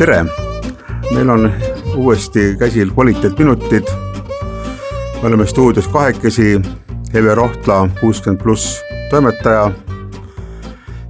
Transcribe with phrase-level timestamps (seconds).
[0.00, 0.24] tere,
[1.14, 1.52] meil on
[1.94, 3.84] uuesti käsil kvaliteetminutid.
[5.22, 6.60] me oleme stuudios kahekesi,
[7.14, 8.80] Eve Rohtla, kuuskümmend pluss
[9.10, 9.70] toimetaja.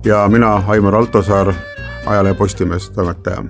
[0.04, 1.54] Ja mina, Aimar Altosaar,
[2.06, 3.44] ajalehe Postimees toimetaja.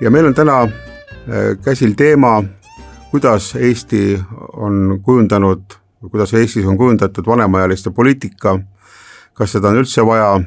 [0.00, 0.70] ja meil on täna äh,
[1.64, 2.44] käsil teema,
[3.10, 4.20] kuidas Eesti
[4.52, 5.62] on kujundanud,
[6.10, 8.58] kuidas Eestis on kujundatud vanemaealiste poliitika,
[9.32, 10.40] kas seda on üldse vaja,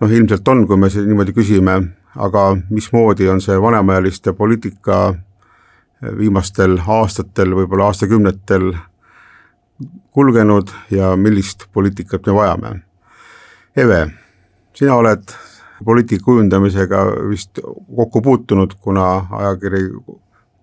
[0.00, 1.82] noh ilmselt on, kui me niimoodi küsime,
[2.16, 5.14] aga mismoodi on see vanemaealiste poliitika
[6.18, 8.72] viimastel aastatel, võib-olla aastakümnetel
[10.16, 12.70] kulgenud ja millist poliitikat me vajame.
[13.76, 14.06] Eve,
[14.74, 15.34] sina oled
[15.84, 17.60] poliitika kujundamisega vist
[17.96, 19.88] kokku puutunud, kuna ajakiri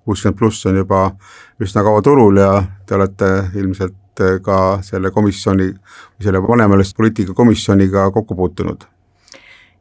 [0.05, 1.11] kuuskümmend pluss on juba
[1.61, 5.71] üsna kaua turul ja te olete ilmselt ka selle komisjoni,
[6.21, 8.92] selle vanemaealiste poliitika komisjoniga kokku puutunud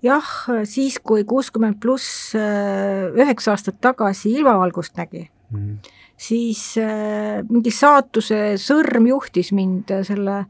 [0.02, 0.28] jah,
[0.68, 5.78] siis kui kuuskümmend pluss äh, üheksa aastat tagasi ilmavalgust nägi mm,
[6.18, 10.44] siis äh, mingi saatuse sõrm juhtis mind selle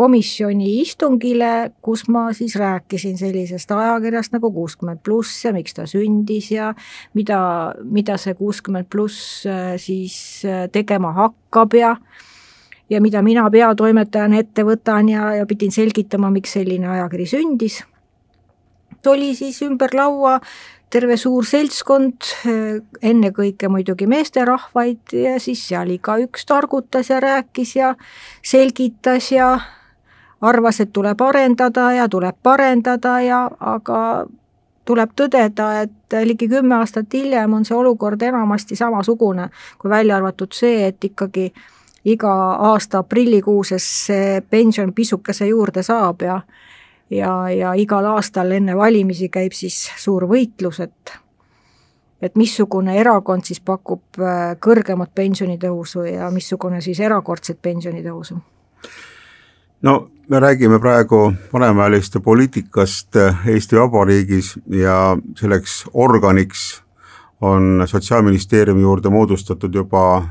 [0.00, 6.52] komisjoni istungile, kus ma siis rääkisin sellisest ajakirjast nagu kuuskümmend pluss ja miks ta sündis
[6.54, 6.70] ja
[7.18, 7.40] mida,
[7.84, 11.94] mida see kuuskümmend pluss äh, siis tegema hakkab ja
[12.90, 17.80] ja mida mina peatoimetajana ette võtan ja, ja pidin selgitama, miks selline ajakiri sündis
[19.06, 20.40] oli siis ümber laua
[20.90, 22.26] terve suur seltskond,
[23.02, 27.94] ennekõike muidugi meesterahvaid ja siis seal igaüks targutas ja rääkis ja
[28.42, 29.52] selgitas ja
[30.40, 34.26] arvas, et tuleb arendada ja tuleb parendada ja aga
[34.84, 40.50] tuleb tõdeda, et ligi kümme aastat hiljem on see olukord enamasti samasugune, kui välja arvatud
[40.56, 41.52] see, et ikkagi
[42.10, 42.32] iga
[42.70, 46.40] aasta aprillikuuses see pension pisukese juurde saab ja
[47.10, 51.18] ja, ja igal aastal enne valimisi käib siis suur võitlus, et
[52.20, 58.36] et missugune erakond siis pakub äh, kõrgemat pensionitõusu ja missugune siis erakordset pensionitõusu?
[59.82, 66.82] no me räägime praegu vanemaealiste poliitikast äh, Eesti Vabariigis ja selleks organiks
[67.40, 70.28] on Sotsiaalministeeriumi juurde moodustatud juba äh,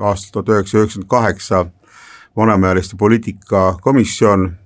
[0.00, 1.66] aastal tuhat üheksasada üheksakümmend kaheksa
[2.36, 4.56] vanemaealiste poliitika komisjon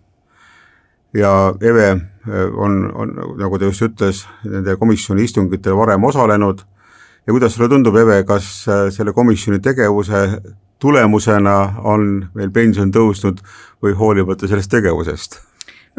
[1.15, 2.01] ja Eve äh,
[2.57, 6.65] on, on, nagu ta just ütles, nende komisjoni istungitel varem osalenud
[7.27, 10.41] ja kuidas sulle tundub, Eve, kas äh, selle komisjoni tegevuse
[10.79, 13.43] tulemusena on meil pension tõusnud
[13.83, 15.41] või hoolimata sellest tegevusest?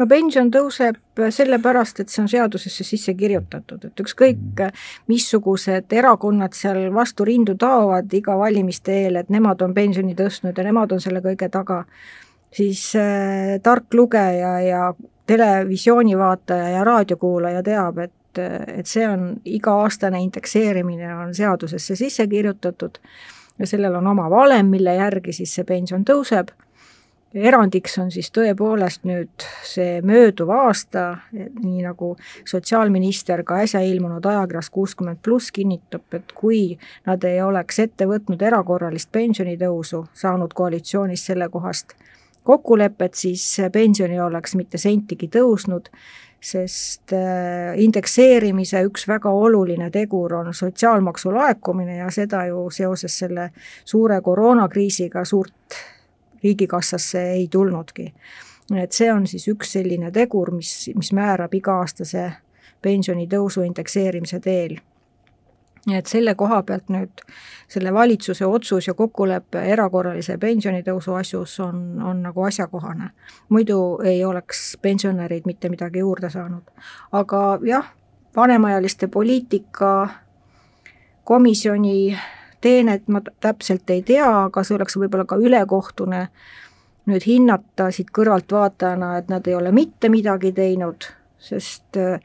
[0.00, 0.96] no pension tõuseb
[1.34, 4.80] sellepärast, et see on seadusesse sisse kirjutatud, et ükskõik mm.
[5.12, 10.64] missugused erakonnad seal vastu rindu taovad iga valimiste eel, et nemad on pensioni tõstnud ja
[10.64, 11.84] nemad on selle kõige taga
[12.52, 14.94] siis äh, tark lugeja ja
[15.26, 18.38] televisiooni vaataja ja raadiokuulaja teab, et,
[18.78, 22.98] et see on iga-aastane indekseerimine on seadusesse sisse kirjutatud
[23.58, 26.50] ja sellel on oma valem, mille järgi siis see pension tõuseb.
[27.34, 34.70] erandiks on siis tõepoolest nüüd see mööduv aasta, nii nagu sotsiaalminister ka äsja ilmunud ajakirjas
[34.74, 41.94] kuuskümmend pluss kinnitab, et kui nad ei oleks ette võtnud erakorralist pensionitõusu, saanud koalitsioonis sellekohast
[42.44, 45.90] kokkulepet, siis pension ei oleks mitte sentigi tõusnud,
[46.40, 53.50] sest äh, indekseerimise üks väga oluline tegur on sotsiaalmaksu laekumine ja seda ju seoses selle
[53.84, 55.76] suure koroonakriisiga suurt
[56.42, 58.12] riigikassasse ei tulnudki.
[58.76, 62.30] et see on siis üks selline tegur, mis, mis määrab iga-aastase
[62.82, 64.78] pensionitõusu indekseerimise teel
[65.88, 67.22] et selle koha pealt nüüd
[67.68, 73.10] selle valitsuse otsus ja kokkulepe erakorralise pensionitõusu asjus on, on nagu asjakohane.
[73.48, 76.62] muidu ei oleks pensionärid mitte midagi juurde saanud.
[77.12, 77.92] aga jah,
[78.36, 80.08] vanemaealiste poliitika
[81.24, 82.18] komisjoni
[82.60, 86.26] teenet ma täpselt ei tea, aga see oleks võib-olla ka ülekohtune
[87.10, 91.08] nüüd hinnata siit kõrvaltvaatajana, et nad ei ole mitte midagi teinud,
[91.38, 92.20] sest äh,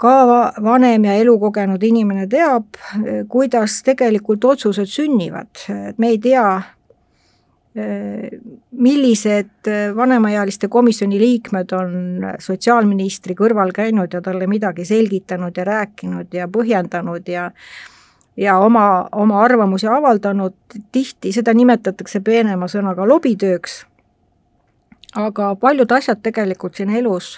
[0.00, 2.78] ka vanem ja elukogenud inimene teab,
[3.28, 5.50] kuidas tegelikult otsused sünnivad,
[5.90, 6.46] et me ei tea,
[8.70, 11.92] millised vanemaealiste komisjoni liikmed on
[12.42, 17.50] sotsiaalministri kõrval käinud ja talle midagi selgitanud ja rääkinud ja põhjendanud ja
[18.40, 20.54] ja oma, oma arvamusi avaldanud,
[20.92, 23.82] tihti seda nimetatakse peenema sõnaga lobitööks,
[25.14, 27.36] aga paljud asjad tegelikult siin elus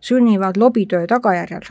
[0.00, 1.70] sünnivad lobitöö tagajärjel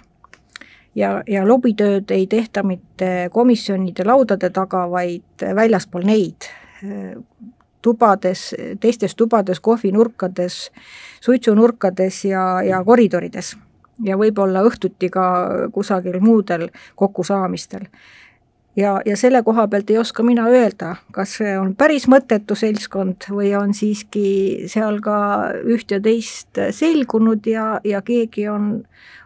[0.95, 6.49] ja, ja lobitööd ei tehta mitte komisjonide laudade taga, vaid väljaspool neid,
[7.81, 10.69] tubades, teistes tubades, kohvinurkades,
[11.21, 13.55] suitsunurkades ja, ja koridorides.
[14.03, 15.23] ja võib-olla õhtuti ka
[15.75, 17.89] kusagil muudel kokkusaamistel.
[18.79, 23.29] Ja, ja selle koha pealt ei oska mina öelda, kas see on päris mõttetu seltskond
[23.33, 25.19] või on siiski seal ka
[25.67, 28.71] üht ja teist selgunud ja, ja keegi on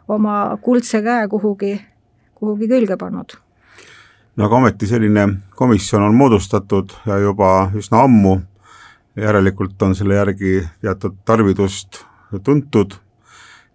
[0.07, 1.75] oma kuldse käe kuhugi,
[2.35, 3.38] kuhugi külge pannud.
[4.35, 8.39] No aga ometi selline komisjon on moodustatud ja juba üsna ammu,
[9.19, 12.01] järelikult on selle järgi teatud tarvidust
[12.44, 12.97] tuntud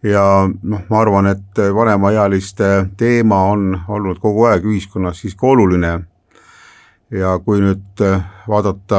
[0.03, 5.99] ja noh, ma arvan, et vanemaealiste teema on olnud kogu aeg ühiskonnas siiski oluline.
[7.11, 8.03] Ja kui nüüd
[8.49, 8.99] vaadata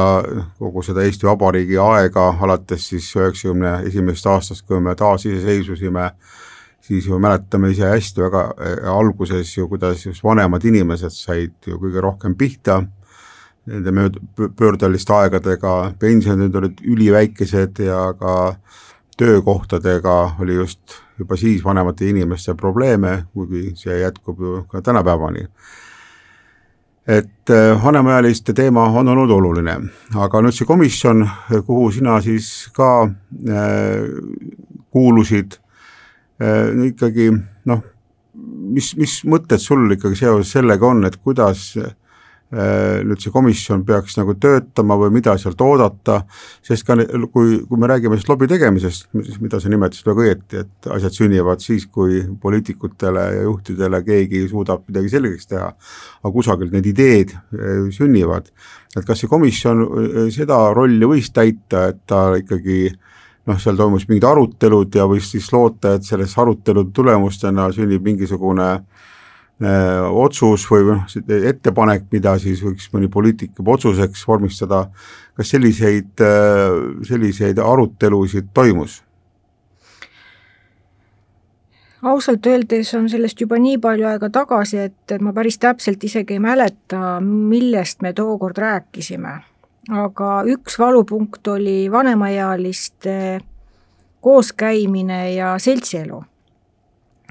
[0.58, 6.08] kogu seda Eesti Vabariigi aega alates siis üheksakümne esimesest aastast, kui me taasiseseisvusime,
[6.82, 8.42] siis ju mäletame ise hästi väga
[8.96, 12.80] alguses ju, kuidas just vanemad inimesed said ju kõige rohkem pihta
[13.70, 14.18] nende mööd-,
[14.58, 18.34] pöördeliste aegadega, pensionid olid üliväikesed ja ka
[19.20, 25.48] töökohtadega oli just juba siis vanemate inimeste probleeme, kuigi see jätkub ju ka tänapäevani.
[27.06, 29.72] et äh, vanemaealiste teema on olnud oluline,
[30.14, 31.24] aga nüüd see komisjon,
[31.66, 34.04] kuhu sina siis ka äh,
[34.90, 35.56] kuulusid
[36.38, 37.32] äh,, ikkagi
[37.66, 37.82] noh,
[38.76, 41.90] mis, mis mõtted sul ikkagi seoses sellega on, et kuidas äh,
[42.50, 46.16] nüüd see komisjon peaks nagu töötama või mida sealt oodata,
[46.66, 46.96] sest ka
[47.30, 49.06] kui, kui me räägime sellest lobi tegemisest,
[49.38, 54.82] mida sa nimetasid väga õieti, et asjad sünnivad siis, kui poliitikutele ja juhtidele keegi suudab
[54.90, 55.68] midagi selgeks teha,
[56.24, 58.50] aga kusagilt need ideed äh, sünnivad.
[58.96, 62.88] et kas see komisjon äh, seda rolli võis täita, et ta ikkagi
[63.46, 68.72] noh, seal toimus mingid arutelud ja võis siis loota, et selles arutelude tulemustena sünnib mingisugune
[68.72, 69.18] äh, Äh,
[69.60, 74.86] otsus või noh, ettepanek, mida siis võiks mõni poliitik juba otsuseks vormistada,
[75.36, 79.02] kas selliseid, äh, selliseid arutelusid toimus?
[82.02, 86.40] ausalt öeldes on sellest juba nii palju aega tagasi, et ma päris täpselt isegi ei
[86.40, 89.34] mäleta, millest me tookord rääkisime.
[89.90, 93.40] aga üks valupunkt oli vanemaealiste
[94.20, 96.24] kooskäimine ja seltsielu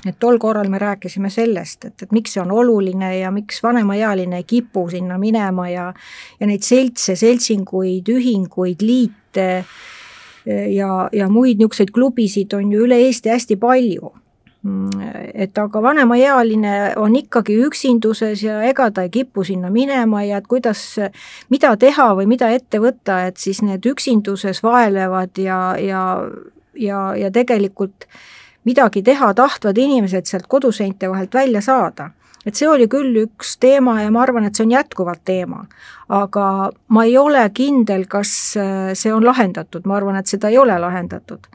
[0.06, 4.40] et tol korral me rääkisime sellest, et, et miks see on oluline ja miks vanemaealine
[4.40, 5.94] ei kipu sinna minema ja
[6.40, 9.50] ja neid seltse, seltsinguid, ühinguid, liite
[10.46, 14.14] ja, ja muid niisuguseid klubisid on ju üle Eesti hästi palju.
[15.34, 20.48] et aga vanemaealine on ikkagi üksinduses ja ega ta ei kipu sinna minema ja et
[20.52, 20.82] kuidas,
[21.50, 26.04] mida teha või mida ette võtta, et siis need üksinduses vaelevad ja, ja,
[26.76, 28.20] ja, ja tegelikult äh,
[28.70, 32.12] midagi teha tahtvad inimesed sealt koduseinte vahelt välja saada.
[32.46, 35.66] et see oli küll üks teema ja ma arvan, et see on jätkuvalt teema.
[36.10, 36.46] aga
[36.88, 40.80] ma ei ole kindel, kas äh, see on lahendatud, ma arvan, et seda ei ole
[40.80, 41.50] lahendatud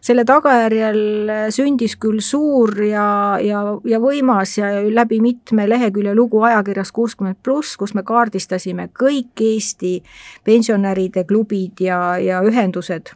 [0.00, 6.92] selle tagajärjel sündis küll suur ja, ja, ja võimas ja läbi mitme lehekülje lugu ajakirjas
[6.96, 9.98] kuuskümmend pluss, kus me kaardistasime kõik Eesti
[10.46, 13.12] pensionäride klubid ja, ja ühendused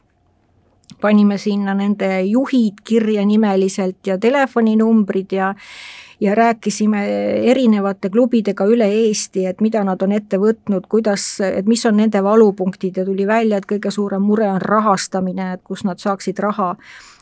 [1.01, 5.55] panime sinna nende juhid kirja nimeliselt ja telefoninumbrid ja
[6.21, 7.07] ja rääkisime
[7.51, 12.23] erinevate klubidega üle Eesti, et mida nad on ette võtnud, kuidas, et mis on nende
[12.23, 16.77] valupunktid ja tuli välja, et kõige suurem mure on rahastamine, et kust nad saaksid raha.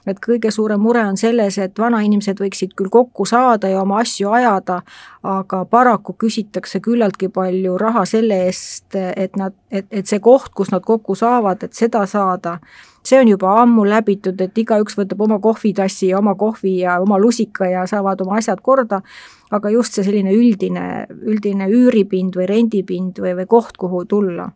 [0.07, 4.33] et kõige suurem mure on selles, et vanainimesed võiksid küll kokku saada ja oma asju
[4.35, 4.81] ajada,
[5.23, 10.73] aga paraku küsitakse küllaltki palju raha selle eest, et nad, et, et see koht, kus
[10.73, 12.59] nad kokku saavad, et seda saada
[13.03, 17.19] see on juba ammu läbitud, et igaüks võtab oma kohvitassi ja oma kohvi ja oma
[17.19, 19.03] lusika ja saavad oma asjad korda,
[19.51, 24.51] aga just see selline üldine, üldine üüripind või rendipind või, või koht, kuhu tulla.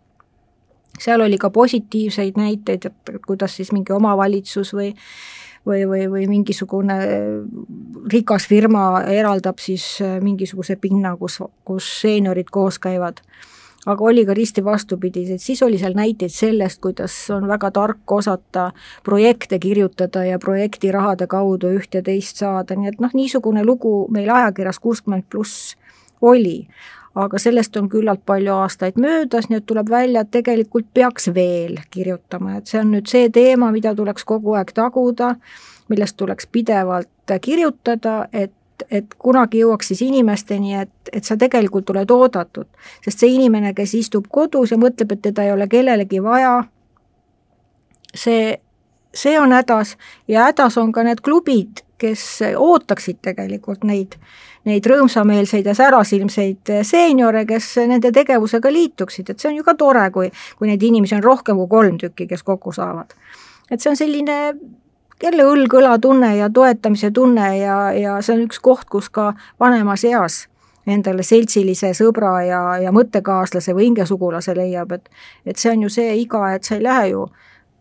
[0.99, 4.95] seal oli ka positiivseid näiteid, et kuidas siis mingi omavalitsus või
[5.67, 6.97] või, või, või mingisugune
[8.13, 13.21] rikas firma eraldab siis mingisuguse pinna, kus, kus seeniorid koos käivad
[13.87, 18.71] aga oli ka risti vastupidiseid, siis oli seal näiteid sellest, kuidas on väga tark osata
[19.05, 24.31] projekte kirjutada ja projektirahade kaudu üht ja teist saada, nii et noh, niisugune lugu meil
[24.35, 25.77] ajakirjas kuuskümmend pluss
[26.21, 26.67] oli.
[27.17, 31.79] Aga sellest on küllalt palju aastaid möödas, nii et tuleb välja, et tegelikult peaks veel
[31.91, 35.31] kirjutama, et see on nüüd see teema, mida tuleks kogu aeg taguda,
[35.89, 38.53] millest tuleks pidevalt kirjutada, et
[38.91, 42.67] et kunagi jõuaks siis inimesteni, et, et sa tegelikult oled oodatud.
[43.05, 46.65] sest see inimene, kes istub kodus ja mõtleb, et teda ei ole kellelegi vaja,
[48.15, 48.57] see,
[49.15, 49.97] see on hädas
[50.29, 52.23] ja hädas on ka need klubid, kes
[52.57, 54.17] ootaksid tegelikult neid,
[54.69, 60.09] neid rõõmsameelseid ja särasilmseid seeniore, kes nende tegevusega liituksid, et see on ju ka tore,
[60.13, 63.15] kui, kui neid inimesi on rohkem kui kolm tükki, kes kokku saavad.
[63.71, 64.37] et see on selline
[65.23, 70.05] jälle õlg-õla tunne ja toetamise tunne ja, ja see on üks koht, kus ka vanemas
[70.05, 70.47] eas
[70.87, 75.09] endale seltsilise sõbra ja, ja mõttekaaslase või hingesugulase leiab, et
[75.47, 77.27] et see on ju see iga, et sa ei lähe ju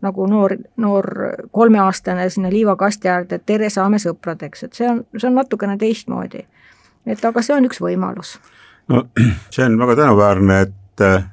[0.04, 1.06] nagu noor, noor
[1.50, 6.46] kolmeaastane sinna liivakasti äärde, et tere, saame sõpradeks, et see on, see on natukene teistmoodi.
[7.06, 8.36] et aga see on üks võimalus.
[8.88, 9.06] no
[9.54, 11.24] see on väga tänuväärne, et äh,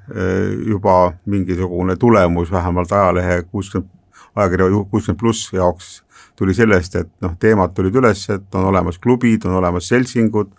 [0.67, 3.89] juba mingisugune tulemus vähemalt ajalehe kuuskümmend,
[4.35, 6.01] ajakirja kuuskümmend pluss jaoks
[6.35, 10.49] tuli sellest, et noh, teemad tulid üles, et on olemas klubid, on olemas seltsingud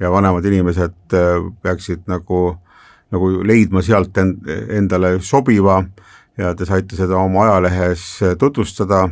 [0.00, 2.56] ja vanemad inimesed äh, peaksid nagu,
[3.12, 5.82] nagu leidma sealt end, endale sobiva
[6.38, 8.04] ja te saite seda oma ajalehes
[8.40, 9.08] tutvustada,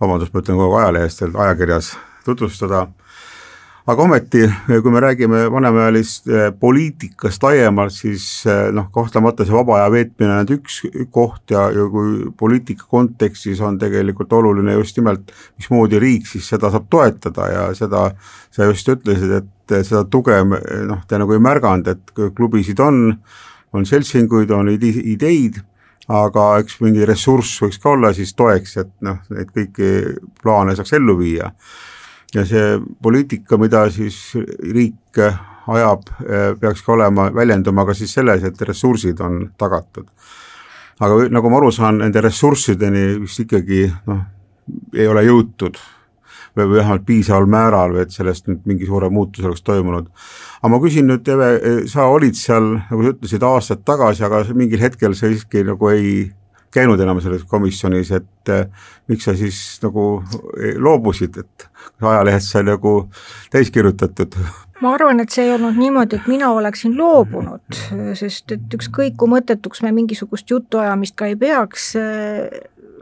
[0.00, 1.94] vabandust, ma ütlen kogu aeg ajalehest, ajakirjas
[2.26, 2.86] tutvustada
[3.86, 6.28] aga ometi, kui me räägime vanemaealist
[6.60, 10.78] poliitikast laiemalt, siis eh, noh, kahtlemata see vaba aja veetmine on üks
[11.14, 16.70] koht ja, ja kui poliitika kontekstis on tegelikult oluline just nimelt, mismoodi riik siis seda
[16.70, 18.06] saab toetada ja seda
[18.52, 23.08] sa just ütlesid, et seda tuge noh, te nagu ei märganud, et klubisid on,
[23.74, 25.58] on seltsinguid, on ideid,
[26.12, 29.90] aga eks mingi ressurss võiks ka olla siis toeks, et noh, neid kõiki
[30.42, 31.50] plaane saaks ellu viia
[32.34, 34.18] ja see poliitika, mida siis
[34.72, 35.20] riik
[35.72, 36.08] ajab,
[36.60, 40.08] peaks ka olema, väljenduma ka siis selles, et ressursid on tagatud.
[41.02, 44.22] aga nagu ma aru saan, nende ressurssideni vist ikkagi noh,
[44.94, 45.78] ei ole jõutud
[46.56, 50.10] või vähemalt piisaval määral või et sellest nüüd mingi suurem muutus oleks toimunud.
[50.60, 51.48] aga ma küsin nüüd, Eve,
[51.88, 56.30] sa olid seal, nagu sa ütlesid, aastad tagasi, aga mingil hetkel sa siiski nagu ei
[56.72, 58.66] käinud enam selles komisjonis, et äh,
[59.10, 60.06] miks sa siis nagu
[60.56, 61.66] eh, loobusid, et
[62.02, 62.94] ajalehest sai nagu
[63.52, 64.38] täis kirjutatud?
[64.82, 67.76] ma arvan, et see ei olnud niimoodi, et mina oleksin loobunud,
[68.18, 72.48] sest et ükskõik kui mõttetuks me mingisugust jutuajamist ka ei peaks, äh,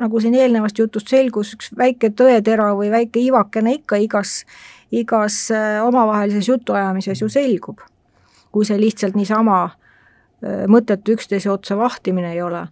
[0.00, 4.42] nagu siin eelnevast jutust selgus, üks väike tõetera või väike ivakene ikka igas,
[4.90, 5.46] igas
[5.84, 7.80] omavahelises jutuajamises ju selgub.
[8.50, 9.68] kui see lihtsalt niisama
[10.66, 12.64] mõttetu üksteise otsa vahtimine ei ole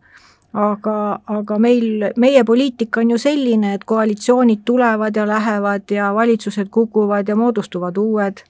[0.52, 6.68] aga, aga meil, meie poliitika on ju selline, et koalitsioonid tulevad ja lähevad ja valitsused
[6.70, 8.44] kukuvad ja moodustuvad uued.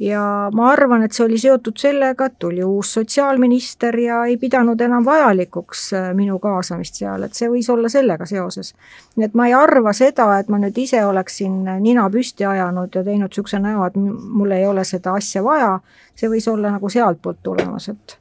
[0.00, 4.80] ja ma arvan, et see oli seotud sellega, et tuli uus sotsiaalminister ja ei pidanud
[4.80, 8.74] enam vajalikuks äh, minu kaasamist seal, et see võis olla sellega seoses.
[9.16, 13.04] nii et ma ei arva seda, et ma nüüd ise oleksin nina püsti ajanud ja
[13.04, 15.80] teinud niisuguse näo, et mul ei ole seda asja vaja,
[16.14, 18.16] see võis olla nagu sealtpoolt tulemas, et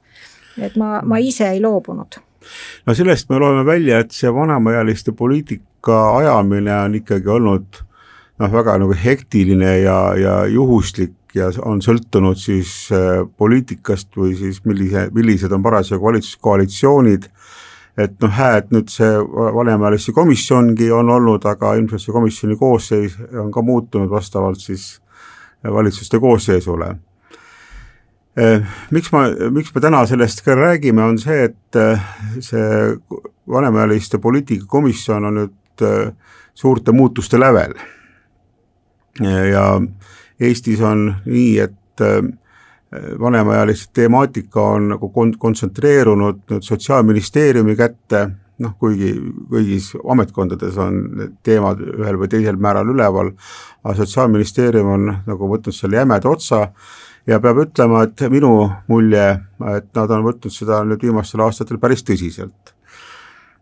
[0.59, 2.19] et ma, ma ise ei loobunud
[2.85, 7.81] no sellest me loeme välja, et see vanemaealiste poliitika ajamine on ikkagi olnud
[8.39, 14.63] noh, väga nagu hektiline ja, ja juhuslik ja on sõltunud siis äh, poliitikast või siis
[14.65, 17.27] millise, millised on parasjagu valitsuskoalitsioonid,
[17.99, 19.11] et noh, hää, et nüüd see
[19.55, 24.95] vanemaealiste komisjongi on olnud, aga ilmselt see komisjoni koosseis on ka muutunud vastavalt siis
[25.63, 26.89] valitsuste koosseisule.
[26.89, 27.08] Äh,
[28.91, 32.03] miks ma, miks me täna sellest ka räägime, on see, et äh,
[32.43, 32.97] see
[33.49, 36.11] vanemaealiste poliitikakomisjon on nüüd äh,
[36.53, 37.73] suurte muutuste lävel.
[39.19, 39.63] ja
[40.39, 42.01] Eestis on nii, et
[43.19, 48.21] vanemaealiste temaatika on nagu kon-, kontsentreerunud nüüd Sotsiaalministeeriumi kätte,
[48.63, 49.11] noh kuigi
[49.51, 53.33] kõigis ametkondades on need teemad ühel või teisel määral üleval,
[53.83, 56.69] aga Sotsiaalministeerium on nagu võtnud selle jämeda otsa
[57.27, 59.27] ja peab ütlema, et minu mulje,
[59.75, 62.75] et nad on võtnud seda nüüd viimastel aastatel päris tõsiselt.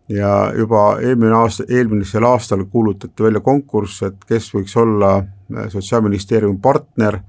[0.09, 7.21] ja juba eelmine aasta, eelmisel aastal kuulutati välja konkurss, et kes võiks olla Sotsiaalministeeriumi partner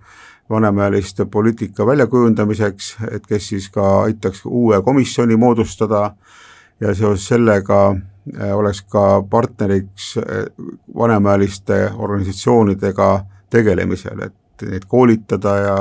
[0.51, 6.15] vanemaealiste poliitika väljakujundamiseks, et kes siis ka aitaks uue komisjoni moodustada
[6.81, 10.45] ja seoses sellega äh, oleks ka partneriks äh,
[10.97, 15.77] vanemaealiste organisatsioonidega tegelemisel, et neid koolitada ja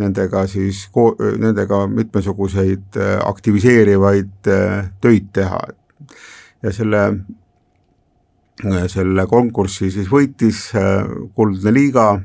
[0.00, 0.86] nendega siis,
[1.38, 5.60] nendega mitmesuguseid äh, aktiviseerivaid äh, töid teha.
[6.62, 7.02] ja selle,
[8.64, 10.70] äh, selle konkursi siis võitis
[11.34, 12.20] Kuldne Liiga,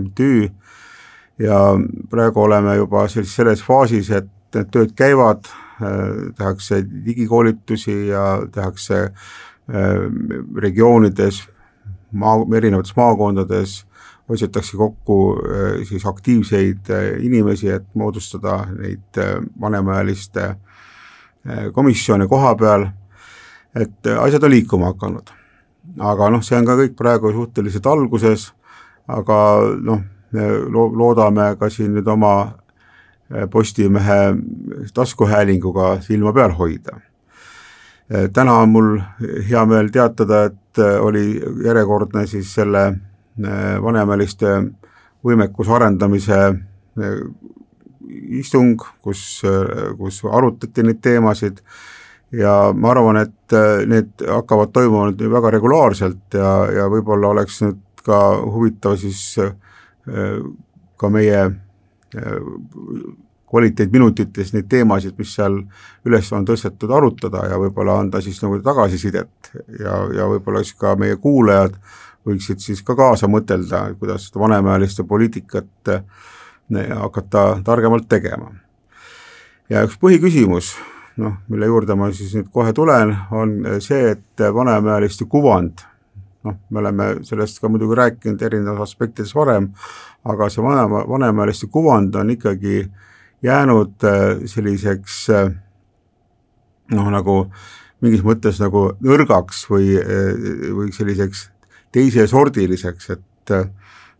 [0.00, 0.48] MTÜ,
[1.42, 1.60] ja
[2.10, 5.48] praegu oleme juba siis selles faasis, et need tööd käivad,
[6.38, 9.10] tehakse digikoolitusi ja tehakse
[10.62, 11.42] regioonides,
[12.16, 13.74] maa, erinevates maakondades
[14.28, 20.54] otsitakse kokku äh, siis aktiivseid äh, inimesi, et moodustada neid äh, vanemaealiste
[21.72, 22.88] komisjone koha peal,
[23.78, 25.28] et asjad on liikuma hakanud.
[26.02, 28.48] aga noh, see on ka kõik praegu suhteliselt alguses,
[29.06, 29.36] aga
[29.78, 30.00] noh,
[30.74, 32.32] lo-, loodame ka siin nüüd oma
[33.50, 34.36] Postimehe
[34.94, 36.98] taskuhäälinguga silma peal hoida.
[38.32, 38.90] täna on mul
[39.48, 42.88] hea meel teatada, et oli järjekordne siis selle
[43.36, 44.52] vanemaealiste
[45.26, 46.38] võimekuse arendamise
[48.40, 49.42] istung, kus,
[49.98, 51.60] kus arutati neid teemasid.
[52.34, 57.60] Ja ma arvan, et äh, need hakkavad toimuma nüüd väga regulaarselt ja, ja võib-olla oleks
[57.62, 59.52] nüüd ka huvitav siis äh,
[60.98, 62.40] ka meie äh,
[63.46, 65.60] kvaliteetminutites neid teemasid, mis seal
[66.06, 70.96] üles on tõstetud, arutada ja võib-olla anda siis nagu tagasisidet ja, ja võib-olla siis ka
[70.98, 71.78] meie kuulajad
[72.26, 75.92] võiksid siis ka kaasa mõtelda, kuidas seda vanemaealiste poliitikat
[76.98, 78.50] hakata targemalt tegema.
[79.70, 80.74] ja üks põhiküsimus
[81.16, 85.82] noh, mille juurde ma siis nüüd kohe tulen, on see, et vanemaealiste kuvand,
[86.46, 89.70] noh, me oleme sellest ka muidugi rääkinud erinevates aspektides varem,
[90.26, 92.84] aga see vanema, vanemaealiste kuvand on ikkagi
[93.44, 95.50] jäänud äh, selliseks äh,
[96.94, 97.38] noh, nagu
[98.04, 100.32] mingis mõttes nagu nõrgaks või, äh,
[100.76, 101.48] või selliseks
[101.96, 103.56] teisesordiliseks, et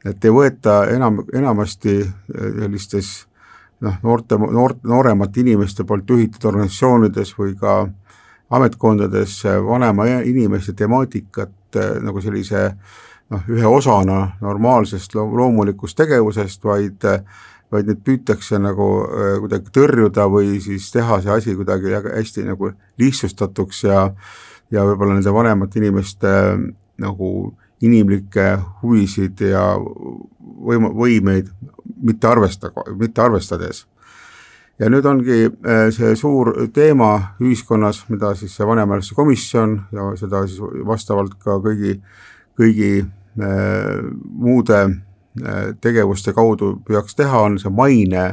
[0.06, 1.96] et ei võeta enam, enamasti
[2.30, 3.08] sellistes
[3.80, 7.80] noh, noorte, noort, nooremate inimeste poolt juhitud organisatsioonides või ka
[8.56, 12.68] ametkondades vanema inimeste temaatikat eh, nagu sellise
[13.32, 17.10] noh, ühe osana normaalsest loomulikust tegevusest, vaid
[17.74, 22.70] vaid neid püütakse nagu eh, kuidagi tõrjuda või siis teha see asi kuidagi hästi nagu
[23.02, 24.10] lihtsustatuks ja
[24.70, 26.30] ja võib-olla nende vanemate inimeste
[27.02, 27.28] nagu
[27.86, 28.46] inimlikke
[28.82, 31.50] huvisid ja võim-, võimeid
[32.02, 33.86] mitte arvesta, mitte arvestades.
[34.78, 40.42] ja nüüd ongi äh, see suur teema ühiskonnas, mida siis see vanemaealiste komisjon ja seda
[40.46, 41.96] siis vastavalt ka kõigi,
[42.58, 48.26] kõigi äh, muude äh, tegevuste kaudu peaks teha, on see maine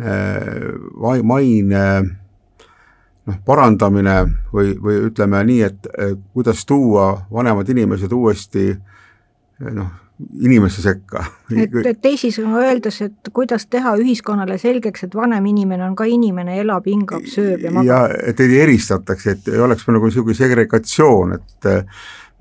[0.00, 1.84] äh,, maine
[3.26, 4.16] noh, parandamine
[4.52, 5.88] või, või ütleme nii, et
[6.32, 8.68] kuidas tuua vanemad inimesed uuesti
[9.60, 9.90] noh,
[10.40, 11.24] inimeste sekka.
[11.52, 16.60] et, et teisisõnu öeldes, et kuidas teha ühiskonnale selgeks, et vanem inimene on ka inimene,
[16.62, 17.88] elab, hingab, sööb ja magab.
[17.90, 21.70] ja et ei eristataks, et ei oleks nagu niisugune segregatsioon, et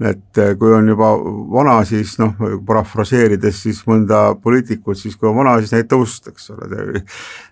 [0.04, 1.14] et kui on juba
[1.56, 2.34] vana, siis noh,
[2.68, 7.04] parafraseerides siis mõnda poliitikut, siis kui on vana, siis neid tõusta, eks ole,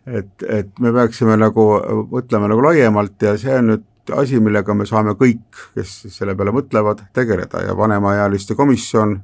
[0.06, 1.68] et, et me peaksime nagu
[2.12, 5.46] mõtlema nagu laiemalt ja see on nüüd asi, millega me saame kõik,
[5.78, 9.22] kes selle peale mõtlevad, tegeleda ja vanemaealiste komisjon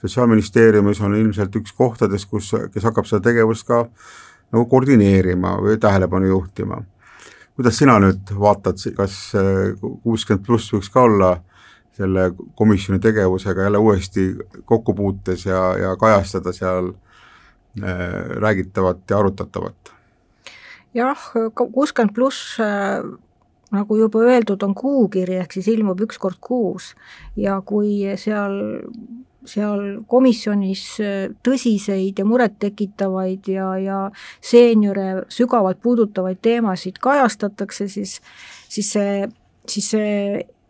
[0.00, 6.30] Sotsiaalministeeriumis on ilmselt üks kohtadest, kus, kes hakkab seda tegevust ka nagu koordineerima või tähelepanu
[6.30, 6.80] juhtima.
[7.54, 9.32] kuidas sina nüüd vaatad, kas
[10.02, 11.34] kuuskümmend pluss võiks ka olla
[11.92, 16.92] selle komisjoni tegevusega jälle uuesti kokkupuutes ja, ja kajastada seal
[17.82, 17.90] äh,
[18.42, 19.94] räägitavat ja arutatavat?
[20.94, 23.02] jah, kuuskümmend pluss äh,
[23.70, 26.94] nagu juba öeldud, on kuukiri, ehk siis ilmub üks kord kuus
[27.36, 28.58] ja kui seal
[29.48, 34.00] seal komisjonis äh, tõsiseid ja murettekitavaid ja, ja
[34.44, 38.18] seeniore sügavalt puudutavaid teemasid kajastatakse, siis,
[38.68, 39.28] siis see,
[39.68, 40.10] siis see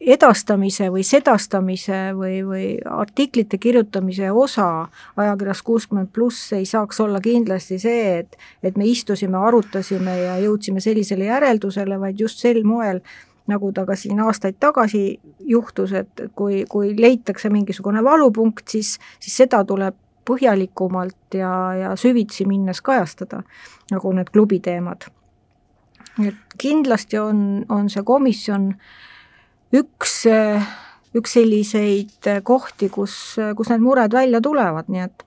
[0.00, 7.78] edastamise või sedastamise või, või artiklite kirjutamise osa ajakirjas kuuskümmend pluss ei saaks olla kindlasti
[7.78, 13.02] see, et et me istusime, arutasime ja jõudsime sellisele järeldusele, vaid just sel moel
[13.50, 19.36] nagu ta ka siin aastaid tagasi juhtus, et kui, kui leitakse mingisugune valupunkt, siis, siis
[19.42, 19.96] seda tuleb
[20.28, 23.42] põhjalikumalt ja, ja süvitsi minnes kajastada,
[23.90, 25.08] nagu need klubi teemad.
[26.26, 28.74] et kindlasti on, on see komisjon
[29.76, 30.16] üks,
[31.16, 33.14] üks selliseid kohti, kus,
[33.56, 35.24] kus need mured välja tulevad, nii et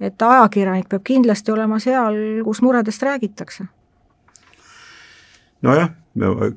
[0.00, 3.66] et ajakirjanik peab kindlasti olema seal, kus muredest räägitakse.
[5.62, 5.90] nojah,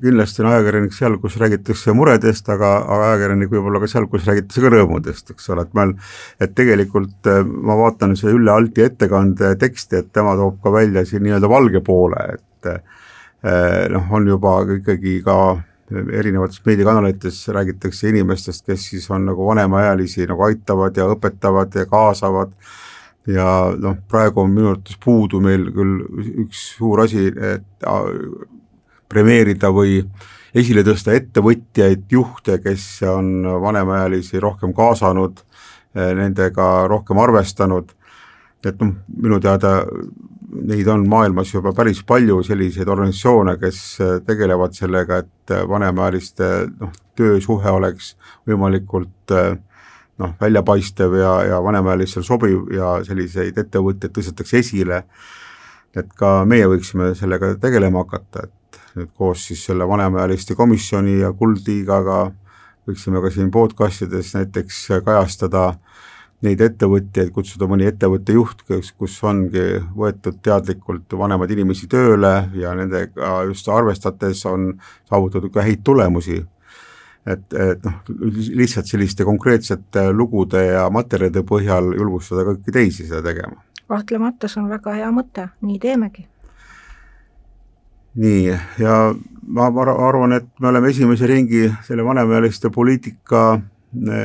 [0.00, 4.24] kindlasti on ajakirjanik seal, kus räägitakse muredest, aga, aga ajakirjanik võib olla ka seal, kus
[4.26, 5.92] räägitakse ka rõõmudest, eks ole, et meil,
[6.40, 11.04] et tegelikult äh, ma vaatan see Ülle Alti ettekande teksti, et tema toob ka välja
[11.06, 12.80] siin nii-öelda valge poole, et äh,
[13.92, 15.38] noh, on juba ikkagi ka
[15.92, 22.54] erinevates meediakanalites räägitakse inimestest, kes siis on nagu vanemaealisi nagu aitavad ja õpetavad ja kaasavad.
[23.26, 23.48] Ja
[23.80, 26.00] noh, praegu on minu arvates puudu meil küll
[26.44, 27.86] üks suur asi, et
[29.08, 30.02] premeerida või
[30.54, 35.40] esile tõsta ettevõtjaid, juhte, kes on vanemaealisi rohkem kaasanud,
[35.96, 37.90] eh, nendega rohkem arvestanud,
[38.64, 39.82] et noh, minu teada
[40.54, 46.92] neid on maailmas juba päris palju, selliseid organisatsioone, kes eh, tegelevad sellega, et vanemaealiste noh,
[47.18, 48.14] töösuhe oleks
[48.48, 49.56] võimalikult eh,
[50.22, 55.02] noh, väljapaistev ja, ja vanemaealistele sobiv ja selliseid ettevõtteid tõstetakse esile,
[55.94, 61.32] et ka meie võiksime sellega tegelema hakata, et nüüd koos siis selle vanemaealiste komisjoni ja
[61.34, 62.18] Kuldliigaga
[62.86, 65.72] võiksime ka siin podcastides näiteks kajastada
[66.44, 69.64] neid ettevõtjaid, kutsuda mõni ettevõtte juht, kes, kus ongi
[69.96, 74.72] võetud teadlikult vanemaid inimesi tööle ja nendega just arvestades on
[75.08, 76.44] saavutatud ka häid tulemusi.
[77.26, 77.94] et, et noh,
[78.60, 83.62] lihtsalt selliste konkreetsete lugude ja materjalide põhjal julgustada kõiki teisi seda tegema.
[83.88, 86.28] kahtlemata, see on väga hea mõte, nii teemegi
[88.14, 89.14] nii, ja
[89.46, 93.60] ma arvan, et me oleme esimese ringi selle vanemaealiste poliitika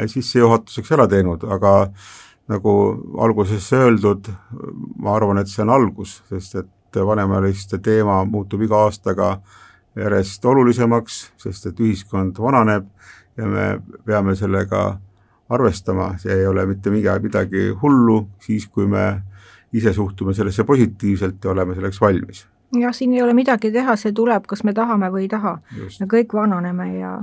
[0.08, 1.74] sissejuhatuseks ära teinud, aga
[2.50, 2.74] nagu
[3.22, 4.30] alguses öeldud,
[4.98, 9.36] ma arvan, et see on algus, sest et vanemaealiste teema muutub iga aastaga
[10.00, 12.88] järjest olulisemaks, sest et ühiskond vananeb
[13.38, 13.68] ja me
[14.06, 14.98] peame sellega
[15.50, 19.24] arvestama, see ei ole mitte midagi hullu, siis kui me
[19.74, 24.12] ise suhtume sellesse positiivselt ja oleme selleks valmis jah, siin ei ole midagi teha, see
[24.16, 25.58] tuleb, kas me tahame või ei taha.
[26.00, 27.14] me kõik vananeme ja,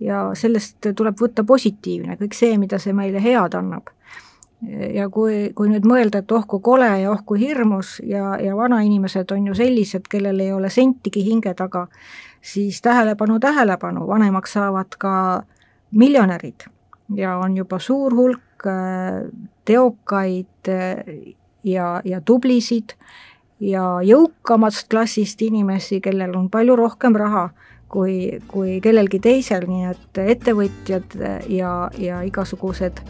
[0.00, 3.90] ja sellest tuleb võtta positiivne, kõik see, mida see meile head annab.
[4.94, 8.56] ja kui, kui nüüd mõelda, et oh kui kole ja oh kui hirmus ja, ja
[8.56, 11.86] vanainimesed on ju sellised, kellel ei ole sentigi hinge taga,
[12.42, 15.14] siis tähelepanu, tähelepanu, vanemaks saavad ka
[15.90, 16.68] miljonärid
[17.16, 19.24] ja on juba suur hulk äh,
[19.64, 21.34] teokaid äh,
[21.64, 22.94] ja, ja tublisid
[23.60, 27.50] ja jõukamast klassist inimesi, kellel on palju rohkem raha
[27.90, 31.16] kui, kui kellelgi teisel, nii et ettevõtjad
[31.50, 33.02] ja, ja igasugused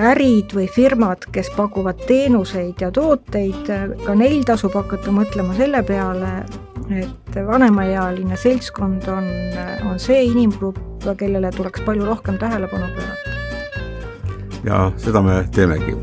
[0.00, 3.70] ärid või firmad, kes pakuvad teenuseid ja tooteid,
[4.04, 6.32] ka neil tasub hakata mõtlema selle peale,
[7.02, 9.28] et vanemaealine seltskond on,
[9.90, 10.80] on see inimgrupp,
[11.18, 13.38] kellele tuleks palju rohkem tähelepanu pöörata.
[14.64, 15.96] ja seda me teemegi